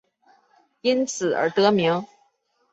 [0.81, 2.03] 因此而得名。